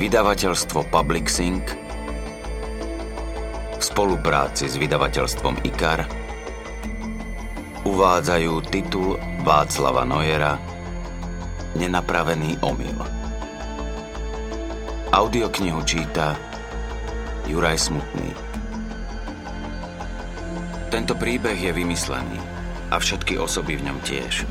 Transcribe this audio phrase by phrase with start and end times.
[0.00, 1.76] Vydavateľstvo Public Sync
[3.76, 6.08] v spolupráci s vydavateľstvom IKAR
[7.84, 10.56] uvádzajú titul Václava Nojera
[11.76, 12.96] Nenapravený omyl.
[15.12, 16.32] Audioknihu číta
[17.44, 18.32] Juraj Smutný.
[20.88, 22.40] Tento príbeh je vymyslený
[22.88, 24.48] a všetky osoby v ňom tiež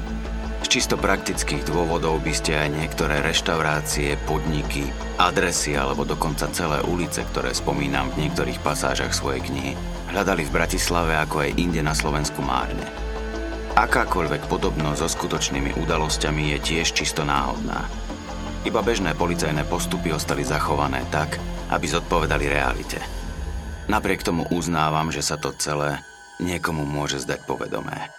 [0.68, 7.55] čisto praktických dôvodov by ste aj niektoré reštaurácie, podniky, adresy alebo dokonca celé ulice, ktoré
[7.55, 9.73] spomínam v niektorých pasážach svojej knihy,
[10.12, 12.84] hľadali v Bratislave ako aj inde na Slovensku márne.
[13.80, 17.88] Akákoľvek podobnosť so skutočnými udalosťami je tiež čisto náhodná.
[18.67, 21.39] Iba bežné policajné postupy ostali zachované tak,
[21.72, 23.00] aby zodpovedali realite.
[23.88, 26.03] Napriek tomu uznávam, že sa to celé
[26.44, 28.12] niekomu môže zdať povedomé.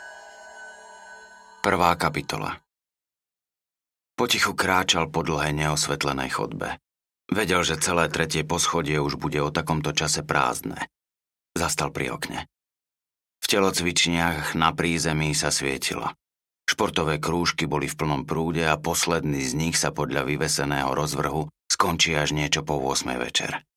[1.60, 2.56] Prvá kapitola
[4.16, 6.80] Potichu kráčal po dlhej neosvetlenej chodbe.
[7.28, 10.88] Vedel, že celé tretie poschodie už bude o takomto čase prázdne.
[11.52, 12.48] Zastal pri okne.
[13.44, 16.08] V telocvičniach na prízemí sa svietilo.
[16.64, 22.16] Športové krúžky boli v plnom prúde a posledný z nich sa podľa vyveseného rozvrhu skončí
[22.16, 23.68] až niečo po 8 večer.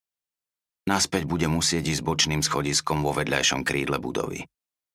[0.88, 4.48] Naspäť bude musieť ísť bočným schodiskom vo vedľajšom krídle budovy.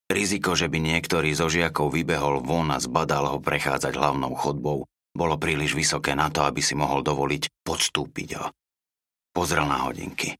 [0.08, 5.36] Riziko, že by niektorý zo žiakov vybehol von a zbadal ho prechádzať hlavnou chodbou, bolo
[5.36, 8.48] príliš vysoké na to, aby si mohol dovoliť podstúpiť ho.
[9.36, 10.32] Pozrel na hodinky.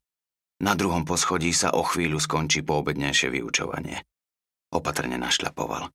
[0.65, 4.01] Na druhom poschodí sa o chvíľu skončí poobednejšie vyučovanie.
[4.73, 5.93] Opatrne našľapoval.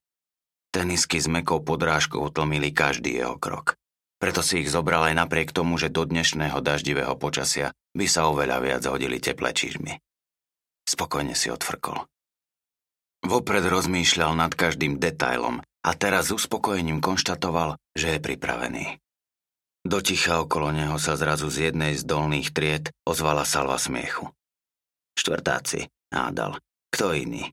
[0.69, 3.73] Tenisky s mekou podrážkou tlmili každý jeho krok.
[4.21, 8.57] Preto si ich zobral aj napriek tomu, že do dnešného daždivého počasia by sa oveľa
[8.61, 9.97] viac hodili teplé čižmy.
[10.85, 12.05] Spokojne si odfrkol.
[13.23, 18.85] Vopred rozmýšľal nad každým detailom a teraz s uspokojením konštatoval, že je pripravený.
[19.83, 24.27] Do ticha okolo neho sa zrazu z jednej z dolných tried ozvala salva smiechu.
[25.15, 26.59] Štvrtáci, nádal.
[26.91, 27.47] Kto iný?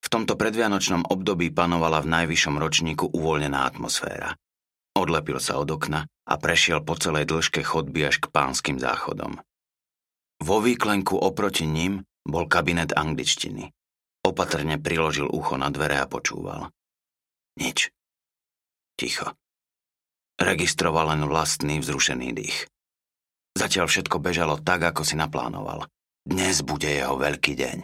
[0.00, 4.32] V tomto predvianočnom období panovala v najvyššom ročníku uvoľnená atmosféra.
[4.96, 9.44] Odlepil sa od okna a prešiel po celej dĺžke chodby až k pánskym záchodom.
[10.40, 13.75] Vo výklenku oproti ním bol kabinet angličtiny.
[14.26, 16.74] Opatrne priložil ucho na dvere a počúval.
[17.62, 17.94] Nič.
[18.98, 19.38] Ticho.
[20.34, 22.66] Registroval len vlastný vzrušený dých.
[23.54, 25.86] Zatiaľ všetko bežalo tak, ako si naplánoval.
[26.26, 27.78] Dnes bude jeho veľký deň.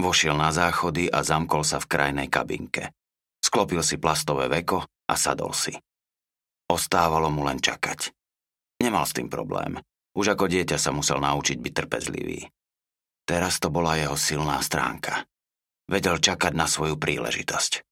[0.00, 2.96] Vošiel na záchody a zamkol sa v krajnej kabinke.
[3.44, 5.76] Sklopil si plastové veko a sadol si.
[6.72, 8.08] Ostávalo mu len čakať.
[8.80, 9.76] Nemal s tým problém.
[10.16, 12.48] Už ako dieťa sa musel naučiť byť trpezlivý.
[13.26, 15.26] Teraz to bola jeho silná stránka.
[15.90, 17.82] Vedel čakať na svoju príležitosť.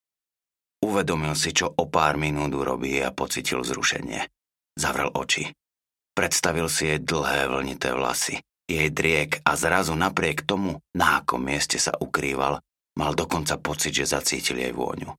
[0.86, 4.30] Uvedomil si, čo o pár minút urobí a pocitil zrušenie.
[4.78, 5.50] Zavrel oči.
[6.14, 8.38] Predstavil si jej dlhé vlnité vlasy,
[8.70, 12.62] jej driek a zrazu napriek tomu, na akom mieste sa ukrýval,
[12.94, 15.10] mal dokonca pocit, že zacítil jej vôňu.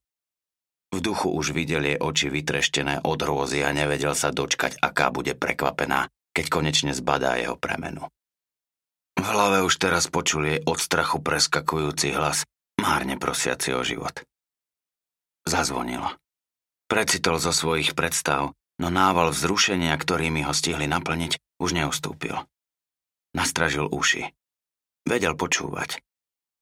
[0.96, 5.36] V duchu už videl jej oči vytreštené od hrôzy a nevedel sa dočkať, aká bude
[5.36, 8.08] prekvapená, keď konečne zbadá jeho premenu.
[9.16, 12.44] V hlave už teraz počul jej od strachu preskakujúci hlas,
[12.78, 14.22] márne prosiaci o život.
[15.48, 16.20] Zazvonilo.
[16.86, 22.36] Precitol zo svojich predstav, no nával vzrušenia, ktorými ho stihli naplniť, už neustúpil.
[23.34, 24.30] Nastražil uši.
[25.08, 26.03] Vedel počúvať.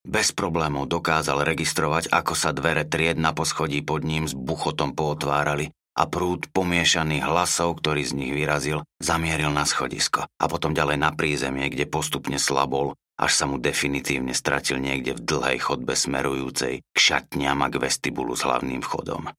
[0.04, 5.72] Bez problémov dokázal registrovať, ako sa dvere tried na poschodí pod ním s buchotom pootvárali
[5.94, 11.14] a prúd pomiešaných hlasov, ktorý z nich vyrazil, zamieril na schodisko a potom ďalej na
[11.14, 16.98] prízemie, kde postupne slabol, až sa mu definitívne stratil niekde v dlhej chodbe smerujúcej k
[16.98, 19.30] šatniam a k vestibulu s hlavným vchodom.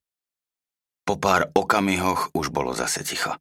[1.05, 3.35] Po pár okamihoch už bolo zase ticho.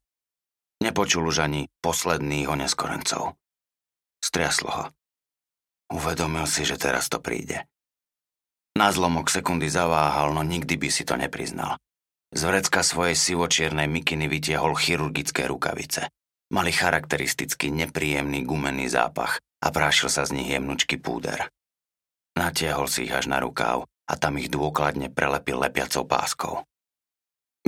[0.84, 3.40] Nepočul už ani posledných ho neskorencov.
[4.19, 4.85] Striaslo ho.
[5.94, 7.64] Uvedomil si, že teraz to príde.
[8.73, 11.78] Na zlomok sekundy zaváhal, no nikdy by si to nepriznal.
[12.34, 16.09] Z vrecka svojej sivočiernej mikiny vytiahol chirurgické rukavice.
[16.50, 21.46] Mali charakteristicky nepríjemný gumený zápach a prášil sa z nich jemnučky púder.
[22.34, 26.66] Natiahol si ich až na rukáv a tam ich dôkladne prelepil lepiacou páskou.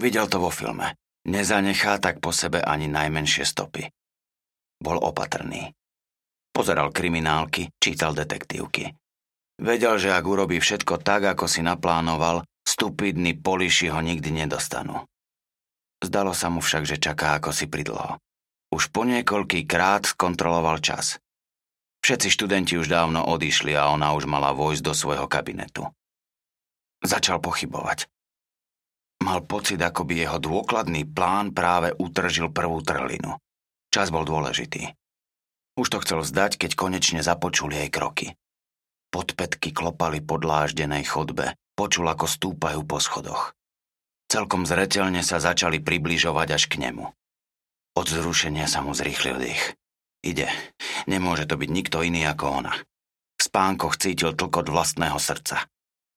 [0.01, 0.97] Videl to vo filme.
[1.29, 3.85] Nezanechá tak po sebe ani najmenšie stopy.
[4.81, 5.73] Bol opatrný.
[6.49, 8.93] Pozeral kriminálky, čítal detektívky.
[9.61, 12.43] Vedel, že ak urobí všetko tak, ako si naplánoval,
[12.75, 15.07] Stupidní poliši ho nikdy nedostanú.
[16.03, 18.19] Zdalo sa mu však, že čaká ako si pridlho.
[18.67, 21.15] Už po niekoľký krát skontroloval čas.
[22.03, 25.87] Všetci študenti už dávno odišli a ona už mala vojsť do svojho kabinetu.
[26.99, 28.11] Začal pochybovať.
[29.23, 33.39] Mal pocit, ako by jeho dôkladný plán práve utržil prvú trhlinu.
[33.87, 34.91] Čas bol dôležitý.
[35.79, 38.35] Už to chcel vzdať, keď konečne započul jej kroky.
[39.15, 43.53] Podpetky klopali po dláždenej chodbe, počul, ako stúpajú po schodoch.
[44.25, 47.05] Celkom zretelne sa začali približovať až k nemu.
[47.95, 49.77] Od zrušenia sa mu zrýchlil dých.
[50.25, 50.49] Ide.
[51.05, 52.73] Nemôže to byť nikto iný ako ona.
[53.37, 55.69] V spánkoch cítil tlkot vlastného srdca.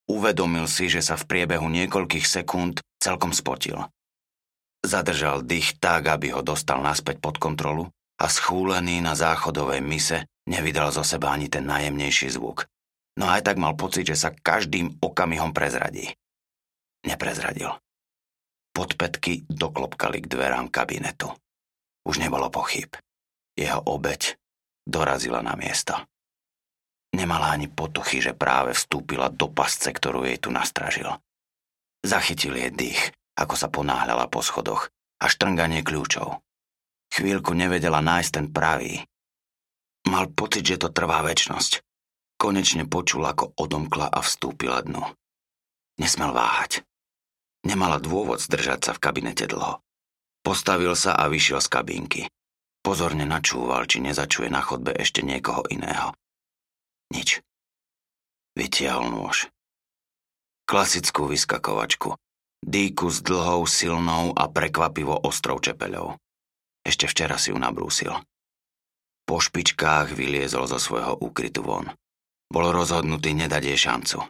[0.08, 3.84] Uvedomil si, že sa v priebehu niekoľkých sekúnd celkom spotil.
[4.80, 10.88] Zadržal dých tak, aby ho dostal naspäť pod kontrolu a schúlený na záchodovej mise nevydal
[10.90, 12.64] zo seba ani ten najjemnejší zvuk.
[13.18, 16.06] No aj tak mal pocit, že sa každým okamihom prezradí.
[17.02, 17.74] Neprezradil.
[18.70, 21.34] Podpetky doklopkali k dverám kabinetu.
[22.06, 22.94] Už nebolo pochyb.
[23.58, 24.38] Jeho obeď
[24.86, 25.98] dorazila na miesto.
[27.10, 31.10] Nemala ani potuchy, že práve vstúpila do pasce, ktorú jej tu nastražil.
[32.06, 36.38] Zachytil jej dých, ako sa ponáhľala po schodoch a štrnganie kľúčov.
[37.10, 39.02] Chvíľku nevedela nájsť ten pravý.
[40.06, 41.87] Mal pocit, že to trvá väčnosť.
[42.38, 45.02] Konečne počul, ako odomkla a vstúpila dnu.
[45.98, 46.86] Nesmel váhať.
[47.66, 49.82] Nemala dôvod zdržať sa v kabinete dlho.
[50.46, 52.22] Postavil sa a vyšiel z kabínky.
[52.86, 56.14] Pozorne načúval, či nezačuje na chodbe ešte niekoho iného.
[57.10, 57.42] Nič.
[58.54, 59.50] Vytiahol nôž.
[60.62, 62.14] Klasickú vyskakovačku.
[62.62, 66.14] Dýku s dlhou, silnou a prekvapivo ostrou čepeľou.
[66.86, 68.14] Ešte včera si ju nabrúsil.
[69.26, 71.90] Po špičkách vyliezol zo svojho úkrytu von.
[72.48, 74.24] Bol rozhodnutý nedať jej šancu.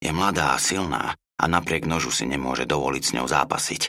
[0.00, 3.82] Je mladá a silná a napriek nožu si nemôže dovoliť s ňou zápasiť.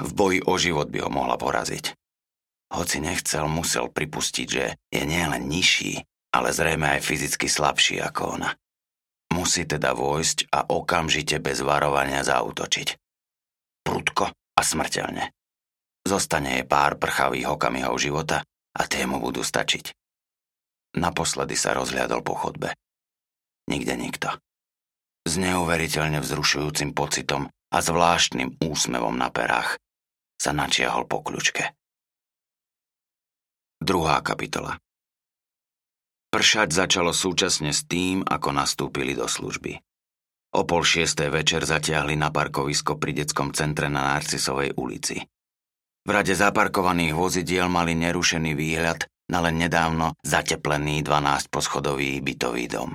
[0.00, 1.92] V boji o život by ho mohla poraziť.
[2.72, 6.02] Hoci nechcel, musel pripustiť, že je nielen nižší,
[6.34, 8.50] ale zrejme aj fyzicky slabší ako ona.
[9.32, 12.88] Musí teda vojsť a okamžite bez varovania zautočiť.
[13.86, 15.30] Prudko a smrteľne.
[16.06, 19.90] Zostane jej pár prchavých okamihov života a tie mu budú stačiť.
[20.96, 22.72] Naposledy sa rozhľadol po chodbe.
[23.66, 24.30] Nikde nikto.
[25.26, 29.74] S neuveriteľne vzrušujúcim pocitom a zvláštnym úsmevom na perách
[30.38, 31.74] sa načiahol po kľučke.
[33.82, 34.78] Druhá kapitola
[36.30, 39.82] Pršať začalo súčasne s tým, ako nastúpili do služby.
[40.56, 45.20] O pol šiestej večer zatiahli na parkovisko pri detskom centre na Narcisovej ulici.
[46.06, 52.94] V rade zaparkovaných vozidiel mali nerušený výhľad na len nedávno zateplený 12-poschodový bytový dom.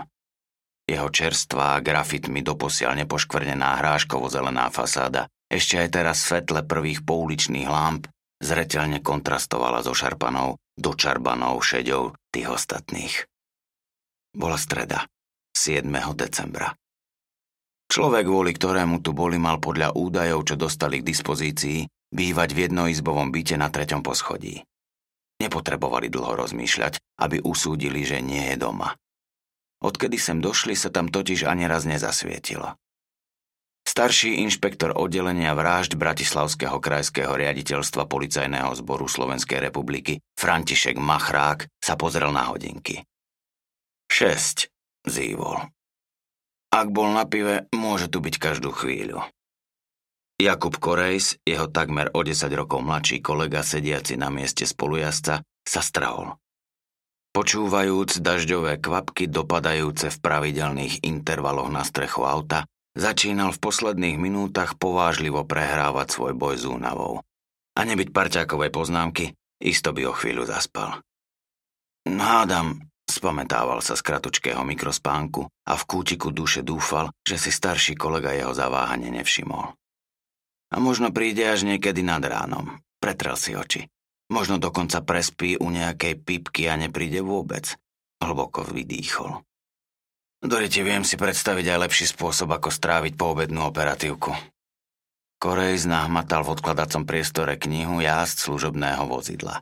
[0.91, 8.11] Jeho čerstvá, grafitmi doposiaľ nepoškvrnená hráškovo-zelená fasáda ešte aj teraz svetle prvých pouličných lámp
[8.43, 13.23] zretelne kontrastovala so šarpanou, dočarbanou šeďou tých ostatných.
[14.35, 15.07] Bola streda,
[15.55, 15.87] 7.
[16.15, 16.75] decembra.
[17.91, 23.31] Človek, kvôli ktorému tu boli, mal podľa údajov, čo dostali k dispozícii, bývať v jednoizbovom
[23.31, 24.63] byte na treťom poschodí.
[25.39, 28.95] Nepotrebovali dlho rozmýšľať, aby usúdili, že nie je doma.
[29.81, 32.77] Odkedy sem došli, sa tam totiž ani raz nezasvietilo.
[33.81, 42.29] Starší inšpektor oddelenia vražd Bratislavského krajského riaditeľstva policajného zboru Slovenskej republiky František Machrák sa pozrel
[42.29, 43.01] na hodinky.
[44.07, 44.69] Šesť,
[45.09, 45.65] zývol.
[46.71, 49.25] Ak bol na pive, môže tu byť každú chvíľu.
[50.41, 56.40] Jakub Korejs, jeho takmer o 10 rokov mladší kolega sediaci na mieste spolujazca, sa strahol.
[57.31, 65.47] Počúvajúc dažďové kvapky dopadajúce v pravidelných intervaloch na strechu auta, začínal v posledných minútach povážlivo
[65.47, 67.23] prehrávať svoj boj s únavou.
[67.71, 69.31] A nebyť parťákovej poznámky,
[69.63, 70.99] isto by o chvíľu zaspal.
[72.03, 78.35] Hádam, spometával sa z kratučkého mikrospánku a v kútiku duše dúfal, že si starší kolega
[78.35, 79.71] jeho zaváhanie nevšimol.
[80.71, 82.75] A možno príde až niekedy nad ránom.
[82.99, 83.87] Pretrel si oči.
[84.31, 87.75] Možno dokonca prespí u nejakej pipky a nepríde vôbec.
[88.23, 89.43] Hlboko vydýchol.
[90.41, 94.31] Dorite, viem si predstaviť aj lepší spôsob, ako stráviť poobednú operatívku.
[95.41, 99.59] Korej nahmatal v odkladacom priestore knihu jazd služobného vozidla.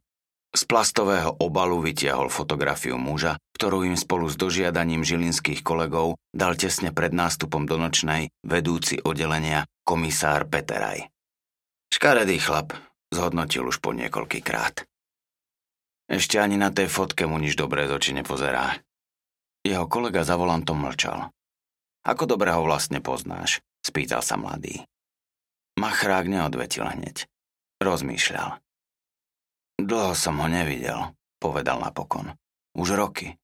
[0.50, 6.90] Z plastového obalu vytiahol fotografiu muža, ktorú im spolu s dožiadaním žilinských kolegov dal tesne
[6.90, 11.06] pred nástupom do nočnej vedúci oddelenia komisár Peteraj.
[11.94, 12.74] Škaredý chlap,
[13.10, 14.86] zhodnotil už po niekoľký krát.
[16.10, 18.82] Ešte ani na tej fotke mu nič dobré z oči nepozerá.
[19.62, 21.30] Jeho kolega za volantom mlčal.
[22.02, 23.62] Ako dobre ho vlastne poznáš?
[23.86, 24.82] Spýtal sa mladý.
[25.78, 27.30] Machrák neodvetil hneď.
[27.80, 28.58] Rozmýšľal.
[29.80, 32.36] Dlho som ho nevidel, povedal napokon.
[32.76, 33.40] Už roky.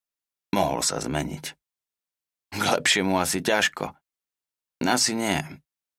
[0.51, 1.45] Mohol sa zmeniť.
[2.55, 3.95] K lepšiemu asi ťažko.
[4.84, 5.39] Asi nie.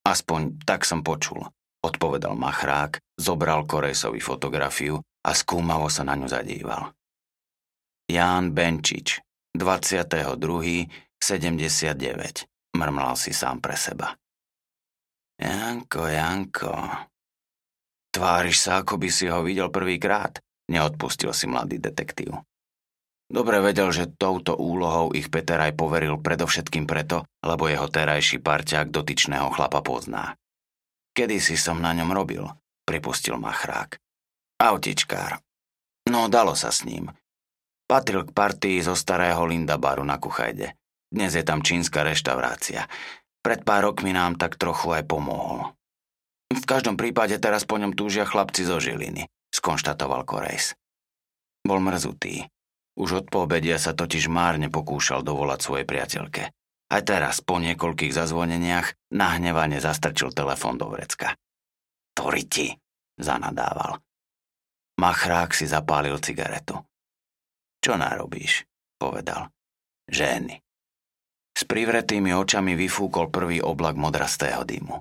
[0.04, 1.56] Aspoň tak som počul
[1.87, 6.90] odpovedal Machrák, zobral Korejsovi fotografiu a skúmavo sa na ňu zadíval.
[8.11, 9.23] Ján Benčič,
[9.55, 11.07] 22.
[11.16, 14.14] 79, mrmlal si sám pre seba.
[15.40, 16.75] Janko, Janko.
[18.12, 20.40] Tváriš sa, ako by si ho videl prvýkrát,
[20.73, 22.37] neodpustil si mladý detektív.
[23.26, 28.95] Dobre vedel, že touto úlohou ich Peter aj poveril predovšetkým preto, lebo jeho terajší parťák
[28.95, 30.38] dotyčného chlapa pozná.
[31.16, 32.44] Kedy si som na ňom robil,
[32.85, 33.96] pripustil machrák.
[34.61, 35.40] Autičkár.
[36.12, 37.08] No, dalo sa s ním.
[37.88, 40.76] Patril k partii zo starého Linda baru na Kuchajde.
[41.08, 42.85] Dnes je tam čínska reštaurácia.
[43.40, 45.73] Pred pár rokmi nám tak trochu aj pomohol.
[46.52, 49.25] V každom prípade teraz po ňom túžia chlapci zo Žiliny,
[49.56, 50.76] skonštatoval Korejs.
[51.64, 52.44] Bol mrzutý.
[53.00, 56.52] Už od poobedia sa totiž márne pokúšal dovolať svojej priateľke.
[56.87, 61.35] Aj teraz, po niekoľkých zazvoneniach, nahnevane zastrčil telefón do vrecka.
[62.14, 62.71] Toriti,
[63.19, 63.99] zanadával.
[64.97, 66.78] Machrák si zapálil cigaretu.
[67.83, 68.64] Čo narobíš?
[68.97, 69.52] povedal.
[70.09, 70.57] Ženy.
[71.57, 74.97] S privretými očami vyfúkol prvý oblak modrastého dymu.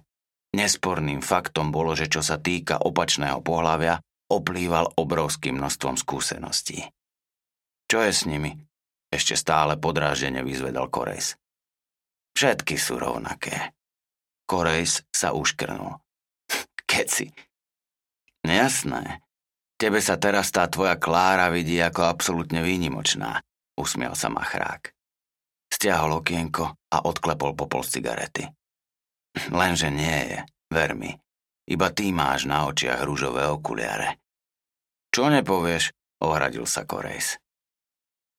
[0.56, 4.00] Nesporným faktom bolo, že čo sa týka opačného pohľavia,
[4.32, 6.80] oplýval obrovským množstvom skúseností.
[7.86, 8.56] Čo je s nimi?
[9.12, 11.38] Ešte stále podráždene vyzvedal Korejs.
[12.36, 13.72] Všetky sú rovnaké.
[14.44, 15.96] Korejs sa uškrnul.
[16.84, 17.32] Keci.
[18.44, 19.24] Jasné.
[19.80, 23.40] Tebe sa teraz tá tvoja Klára vidí ako absolútne výnimočná,
[23.80, 24.92] usmiel sa machrák.
[25.72, 28.52] Stiahol okienko a odklepol popol cigarety.
[29.52, 30.40] Lenže nie je,
[30.72, 31.16] ver mi.
[31.72, 34.20] Iba ty máš na očiach rúžové okuliare.
[35.12, 35.96] Čo nepovieš?
[36.20, 37.40] ohradil sa Korejs.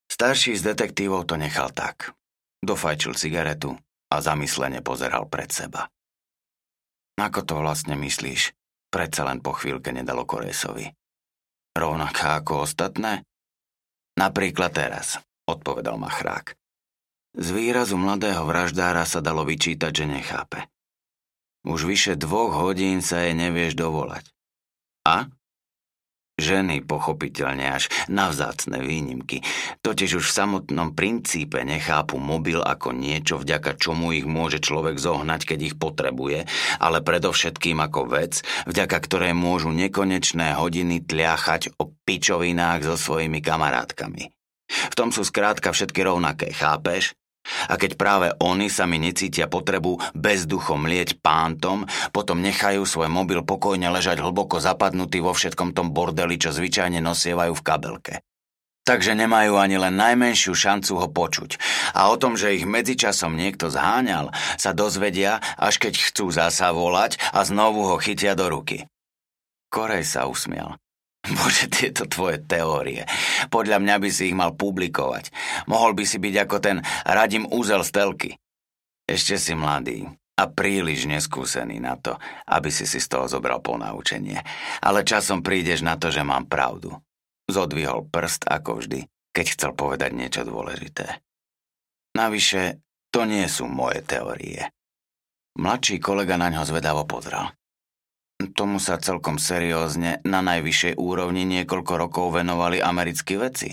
[0.08, 2.12] Starší z detektívov to nechal tak.
[2.60, 3.76] Dofajčil cigaretu
[4.12, 5.90] a zamyslene pozeral pred seba.
[7.16, 8.52] Ako to vlastne myslíš?
[8.92, 10.88] Predsa len po chvíľke nedalo Koresovi.
[11.76, 13.24] Rovnaká ako ostatné?
[14.16, 16.56] Napríklad teraz, odpovedal Machrák.
[17.36, 20.64] Z výrazu mladého vraždára sa dalo vyčítať, že nechápe.
[21.68, 24.24] Už vyše dvoch hodín sa jej nevieš dovolať.
[25.04, 25.28] A?
[26.36, 29.40] Ženy pochopiteľne až na vzácne výnimky,
[29.80, 35.40] totiž už v samotnom princípe nechápu mobil ako niečo, vďaka čomu ich môže človek zohnať,
[35.48, 36.44] keď ich potrebuje,
[36.76, 44.28] ale predovšetkým ako vec, vďaka ktorej môžu nekonečné hodiny tliachať o pičovinách so svojimi kamarátkami.
[44.68, 47.16] V tom sú skrátka všetky rovnaké, chápeš?
[47.70, 53.88] A keď práve oni sami necítia potrebu bezduchom lieť pántom, potom nechajú svoj mobil pokojne
[53.90, 58.14] ležať hlboko zapadnutý vo všetkom tom bordeli, čo zvyčajne nosievajú v kabelke.
[58.86, 61.58] Takže nemajú ani len najmenšiu šancu ho počuť.
[61.98, 67.18] A o tom, že ich medzičasom niekto zháňal, sa dozvedia, až keď chcú zasa volať
[67.34, 68.86] a znovu ho chytia do ruky.
[69.74, 70.78] Korej sa usmial.
[71.34, 73.02] Bože, tieto tvoje teórie.
[73.50, 75.34] Podľa mňa by si ich mal publikovať.
[75.66, 78.30] Mohol by si byť ako ten Radim Úzel z telky.
[79.06, 80.06] Ešte si mladý
[80.36, 84.38] a príliš neskúsený na to, aby si si z toho zobral ponaučenie.
[84.84, 86.94] Ale časom prídeš na to, že mám pravdu.
[87.46, 91.22] Zodvihol prst ako vždy, keď chcel povedať niečo dôležité.
[92.18, 92.82] Navyše,
[93.14, 94.68] to nie sú moje teórie.
[95.56, 97.48] Mladší kolega na ňo zvedavo pozrel.
[98.36, 103.72] Tomu sa celkom seriózne na najvyššej úrovni niekoľko rokov venovali americkí veci.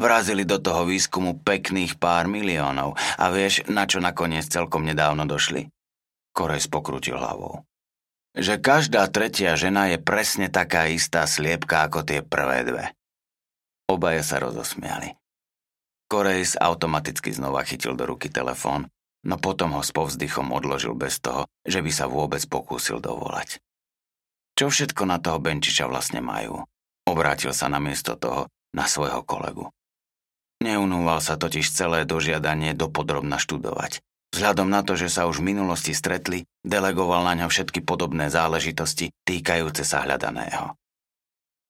[0.00, 5.68] Vrazili do toho výskumu pekných pár miliónov a vieš, na čo nakoniec celkom nedávno došli?
[6.32, 7.68] Korejs pokrutil hlavou.
[8.32, 12.84] Že každá tretia žena je presne taká istá sliepka ako tie prvé dve.
[13.92, 15.12] Obaja sa rozosmiali.
[16.08, 18.88] Korejs automaticky znova chytil do ruky telefón,
[19.28, 23.60] no potom ho s povzdychom odložil bez toho, že by sa vôbec pokúsil dovolať.
[24.62, 26.62] Čo všetko na toho Benčiča vlastne majú?
[27.02, 29.74] Obrátil sa namiesto toho na svojho kolegu.
[30.62, 33.98] Neunúval sa totiž celé dožiadanie dopodrobna študovať.
[34.30, 39.10] Vzhľadom na to, že sa už v minulosti stretli, delegoval na ňo všetky podobné záležitosti
[39.26, 40.78] týkajúce sa hľadaného.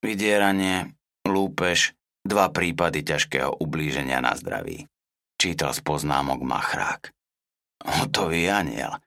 [0.05, 0.93] Vydieranie,
[1.25, 1.97] lúpež,
[2.29, 4.85] dva prípady ťažkého ublíženia na zdraví.
[5.41, 7.09] Čítal z poznámok Machrák.
[7.89, 9.01] Hotový aniel.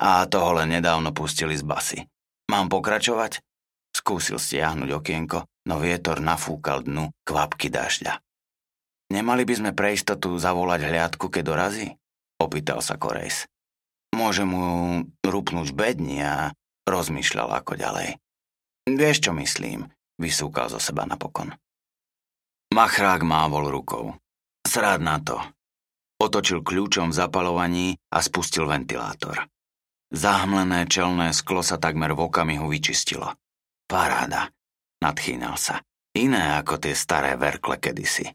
[0.00, 2.08] A toho len nedávno pustili z basy.
[2.48, 3.44] Mám pokračovať?
[3.92, 8.24] Skúsil stiahnuť okienko, no vietor nafúkal dnu kvapky dažďa.
[9.08, 11.88] Nemali by sme pre istotu zavolať hliadku, keď dorazí?
[12.40, 13.48] Opýtal sa Korejs.
[14.16, 16.52] Môže mu rupnúť bedni a
[16.88, 18.16] rozmýšľal ako ďalej.
[18.88, 21.52] Vieš, čo myslím, vysúkal zo seba napokon.
[22.72, 24.16] Machrák mávol rukou.
[24.64, 25.40] Srád na to.
[26.20, 29.48] Otočil kľúčom v zapalovaní a spustil ventilátor.
[30.08, 33.36] Zahmlené čelné sklo sa takmer v okamihu vyčistilo.
[33.84, 34.48] Paráda,
[35.04, 35.84] nadchýnal sa.
[36.16, 38.32] Iné ako tie staré verkle kedysi.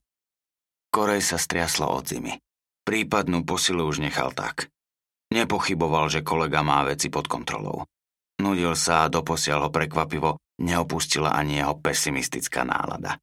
[0.94, 2.38] Korej sa striaslo od zimy.
[2.86, 4.70] Prípadnú posilu už nechal tak.
[5.34, 7.89] Nepochyboval, že kolega má veci pod kontrolou.
[8.38, 13.18] Nudil sa a doposiaľ ho prekvapivo neopustila ani jeho pesimistická nálada.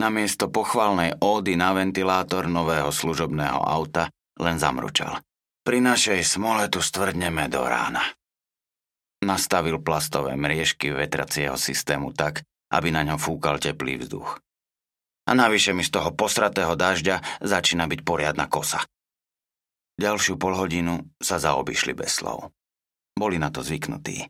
[0.00, 4.08] Namiesto pochvalnej ódy na ventilátor nového služobného auta
[4.40, 5.20] len zamručal.
[5.70, 8.02] Pri našej smole tu stvrdneme do rána.
[9.22, 12.42] Nastavil plastové mriežky vetracieho systému tak,
[12.74, 14.42] aby na ňom fúkal teplý vzduch.
[15.22, 18.82] A navyše mi z toho posratého dažďa začína byť poriadna kosa.
[19.94, 22.50] Ďalšiu polhodinu sa zaobišli bez slov.
[23.14, 24.26] Boli na to zvyknutí.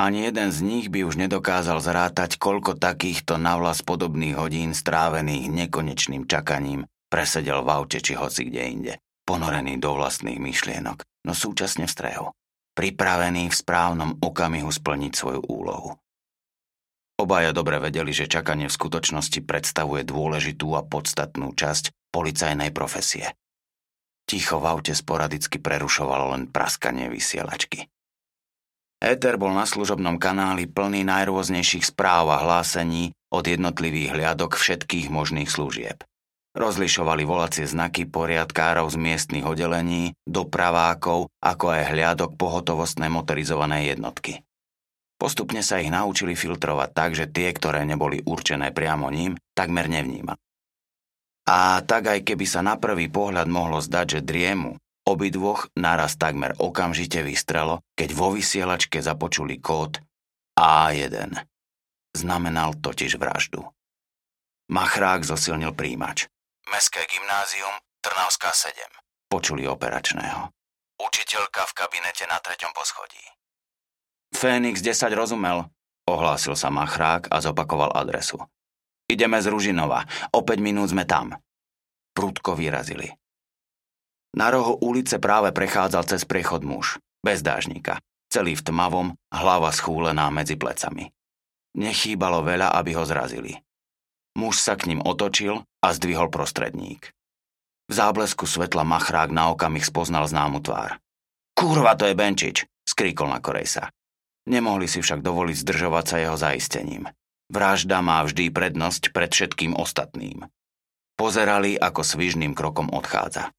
[0.00, 6.24] Ani jeden z nich by už nedokázal zrátať, koľko takýchto navlas podobných hodín strávených nekonečným
[6.24, 8.94] čakaním presedel v aute či hoci kde inde,
[9.26, 12.26] ponorený do vlastných myšlienok, no súčasne v strehu,
[12.78, 15.98] pripravený v správnom okamihu splniť svoju úlohu.
[17.18, 23.28] Obaja dobre vedeli, že čakanie v skutočnosti predstavuje dôležitú a podstatnú časť policajnej profesie–
[24.26, 27.86] Ticho v aute sporadicky prerušovalo len praskanie vysielačky.
[28.98, 35.46] Éter bol na služobnom kanáli plný najrôznejších správ a hlásení od jednotlivých hliadok všetkých možných
[35.46, 36.02] služieb.
[36.56, 44.40] Rozlišovali volacie znaky poriadkárov z miestnych oddelení, dopravákov, ako aj hliadok pohotovostné motorizované jednotky.
[45.20, 50.40] Postupne sa ich naučili filtrovať tak, že tie, ktoré neboli určené priamo ním, takmer nevnímali.
[51.44, 56.56] A tak aj keby sa na prvý pohľad mohlo zdať, že driemu, obidvoch naraz takmer
[56.56, 60.00] okamžite vystrelo, keď vo vysielačke započuli kód
[60.56, 61.36] A1.
[62.16, 63.60] Znamenal totiž vraždu.
[64.72, 66.32] Machrák zosilnil príjimač.
[66.66, 67.70] Mestské gymnázium,
[68.02, 68.74] Trnavská 7.
[69.30, 70.50] Počuli operačného.
[70.98, 73.22] Učiteľka v kabinete na treťom poschodí.
[74.34, 75.70] Fénix 10 rozumel,
[76.10, 78.42] ohlásil sa Machrák a zopakoval adresu.
[79.06, 80.02] Ideme z Ružinova.
[80.34, 81.38] O 5 minút sme tam.
[82.10, 83.14] Prudko vyrazili.
[84.34, 90.28] Na rohu ulice práve prechádzal cez prechod muž, bez dážnika, celý v tmavom, hlava schúlená
[90.34, 91.14] medzi plecami.
[91.78, 93.65] Nechýbalo veľa, aby ho zrazili.
[94.36, 97.08] Muž sa k ním otočil a zdvihol prostredník.
[97.88, 101.00] V záblesku svetla machrák na okamih spoznal známu tvár.
[101.56, 103.88] Kurva, to je Benčič, skríkol na Korejsa.
[104.44, 107.08] Nemohli si však dovoliť zdržovať sa jeho zaistením.
[107.48, 110.44] Vražda má vždy prednosť pred všetkým ostatným.
[111.16, 113.56] Pozerali, ako svižným krokom odchádza.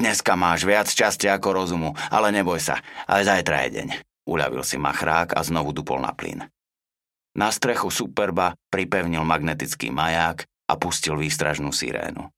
[0.00, 3.88] Dneska máš viac šťastia ako rozumu, ale neboj sa, aj zajtra je deň.
[4.24, 6.48] Uľavil si machrák a znovu dupol na plyn.
[7.34, 12.30] Na strechu Superba pripevnil magnetický maják a pustil výstražnú sirénu.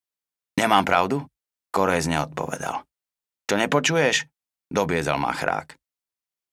[0.57, 1.29] Nemám pravdu?
[1.69, 2.81] Korez neodpovedal.
[3.45, 4.25] Čo nepočuješ?
[4.73, 5.77] Dobiezal machrák.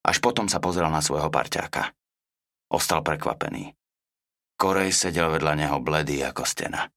[0.03, 1.95] Až potom sa pozrel na svojho parťáka.
[2.67, 3.71] Ostal prekvapený.
[4.59, 6.91] Korej sedel vedľa neho bledý ako stena.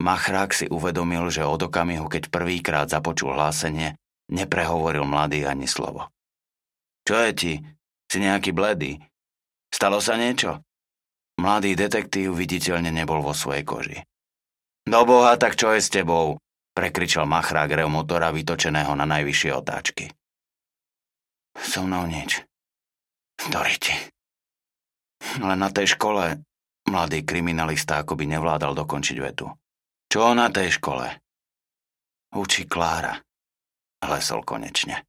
[0.00, 3.94] Machrák si uvedomil, že od okamihu, keď prvýkrát započul hlásenie,
[4.32, 6.10] neprehovoril mladý ani slovo.
[7.04, 7.52] Čo je ti?
[8.08, 8.98] Si nejaký bledý?
[9.74, 10.62] Stalo sa niečo?
[11.42, 13.98] Mladý detektív viditeľne nebol vo svojej koži.
[14.86, 16.38] No boha, tak čo je s tebou?
[16.74, 20.10] prekričal machrák rev motora vytočeného na najvyššie otáčky.
[21.54, 22.42] So mnou nič.
[23.46, 23.94] Doriti.
[25.38, 26.42] Len na tej škole
[26.84, 29.48] Mladý kriminalista akoby nevládal dokončiť vetu.
[30.12, 31.08] Čo na tej škole?
[32.36, 33.16] Učí Klára.
[34.04, 35.00] Hlesol konečne.